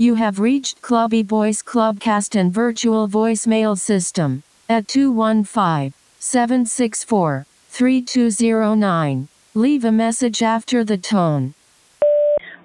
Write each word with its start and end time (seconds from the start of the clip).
You 0.00 0.14
have 0.14 0.38
reached 0.38 0.80
Clubby 0.80 1.24
Voice 1.24 1.60
Clubcast 1.60 2.38
and 2.38 2.54
virtual 2.54 3.08
voicemail 3.08 3.76
system 3.76 4.44
at 4.68 4.86
215 4.86 5.92
764 6.20 7.46
3209. 7.68 9.28
Leave 9.54 9.84
a 9.84 9.90
message 9.90 10.40
after 10.40 10.84
the 10.84 10.98
tone. 10.98 11.54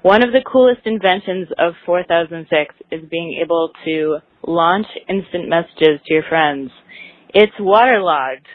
One 0.04 0.24
of 0.24 0.32
the 0.32 0.44
coolest 0.46 0.82
inventions 0.86 1.48
of 1.58 1.74
4006 1.88 2.76
is 2.92 3.02
being 3.10 3.40
able 3.44 3.72
to 3.84 4.20
launch 4.46 4.86
instant 5.10 5.50
messages 5.50 6.02
to 6.06 6.14
your 6.14 6.24
friends. 6.30 6.70
It's 7.34 7.60
waterlogged. 7.60 8.46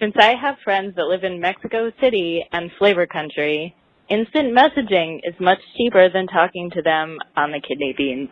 Since 0.00 0.16
I 0.18 0.34
have 0.34 0.56
friends 0.64 0.96
that 0.96 1.04
live 1.04 1.22
in 1.22 1.38
Mexico 1.38 1.92
City 2.00 2.44
and 2.50 2.72
flavor 2.76 3.06
country, 3.06 3.76
instant 4.08 4.56
messaging 4.56 5.20
is 5.24 5.34
much 5.40 5.58
cheaper 5.76 6.08
than 6.10 6.26
talking 6.26 6.70
to 6.74 6.82
them 6.82 7.18
on 7.36 7.52
the 7.52 7.60
kidney 7.60 7.94
beans. 7.96 8.28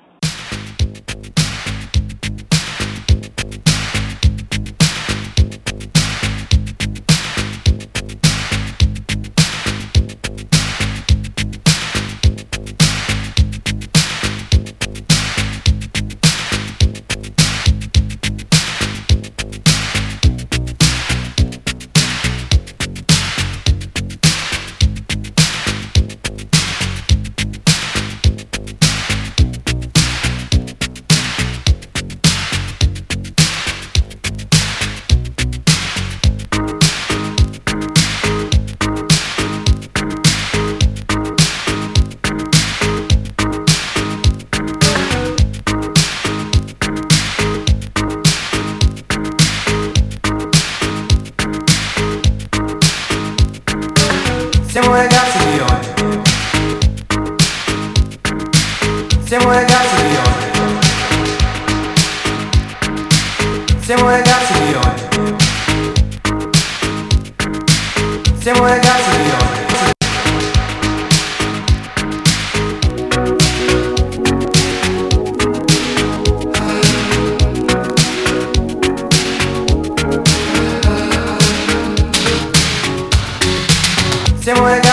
Siamo 84.41 84.67
ragazzi 84.67 84.90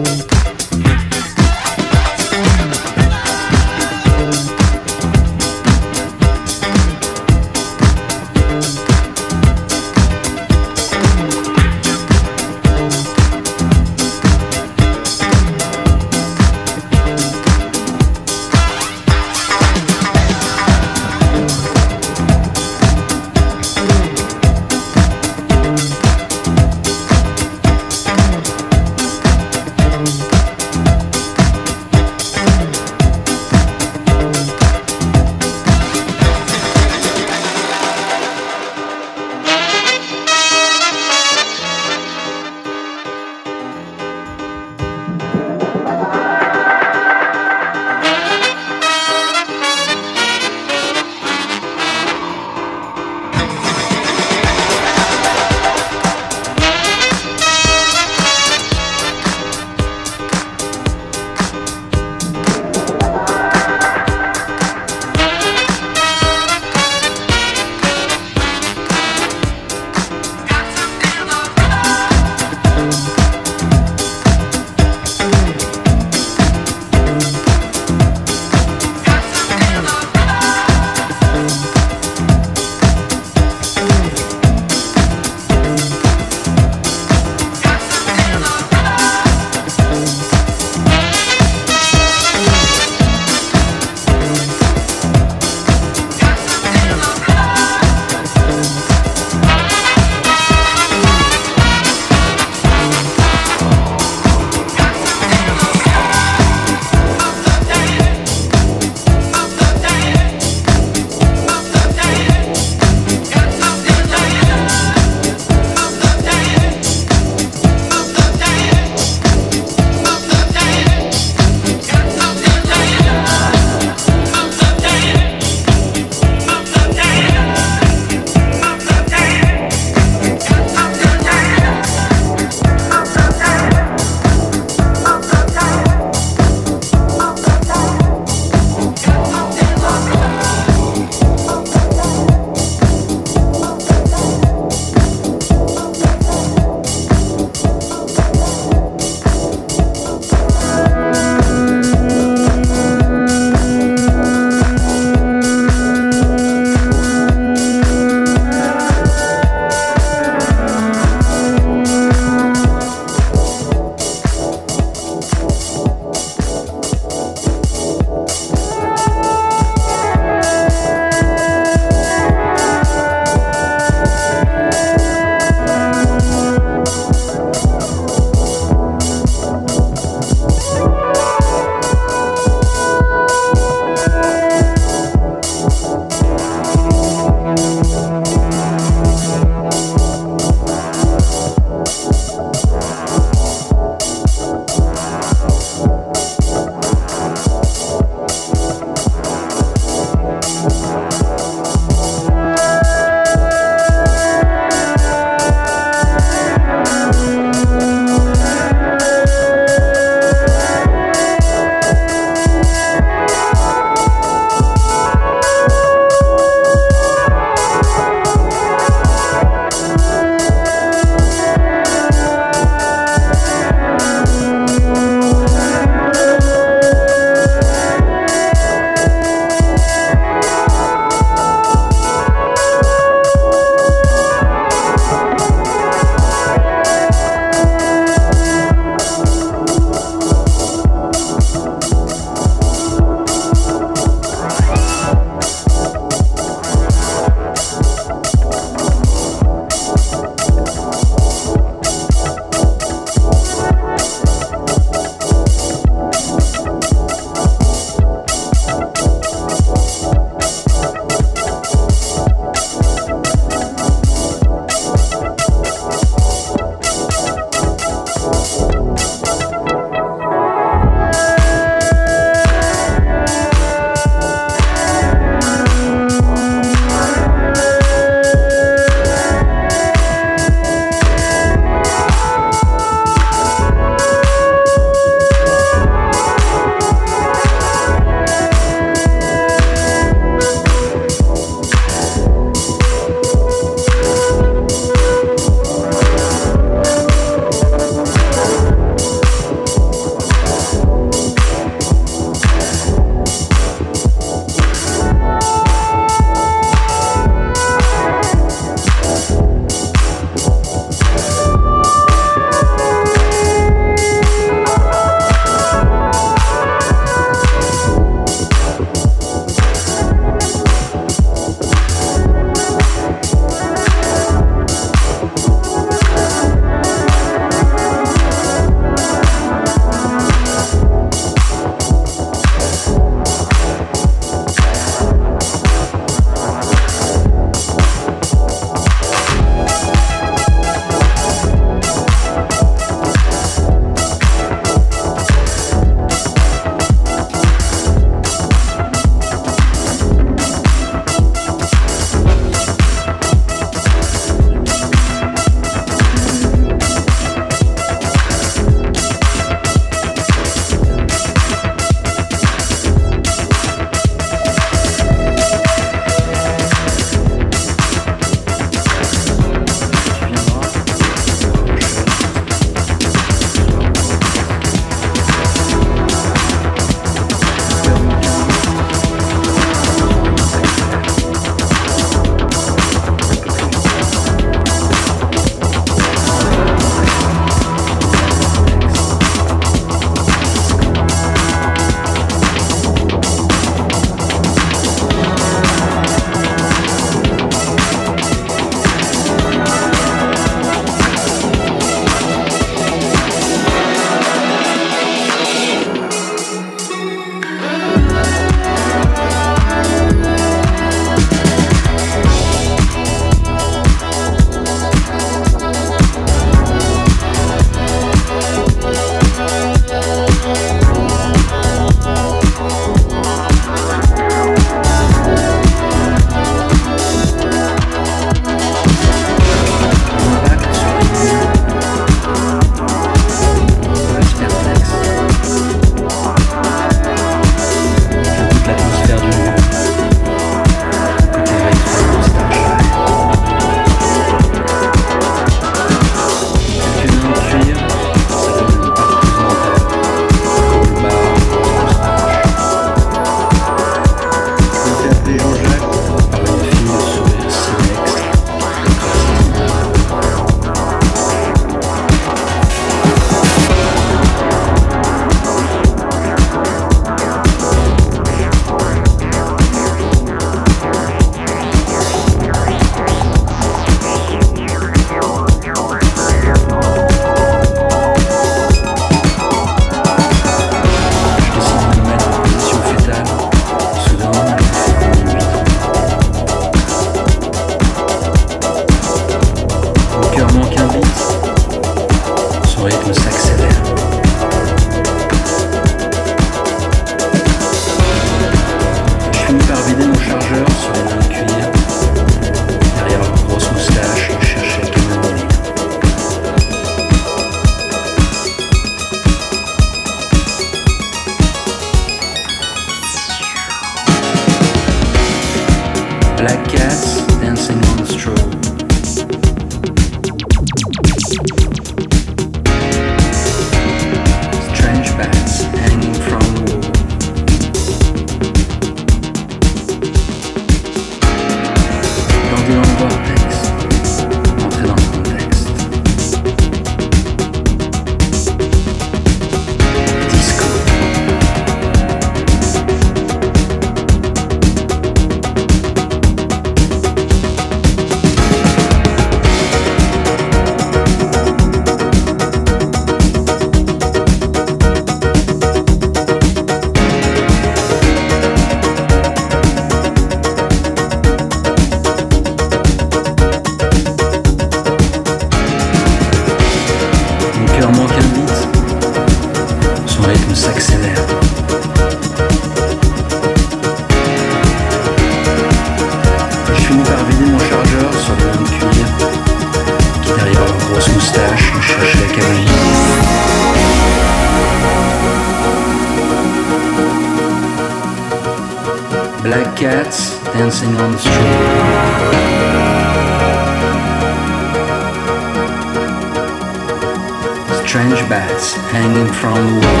hanging 598.91 599.31
from 599.31 599.79
the 599.79 599.87
wall. 599.87 600.00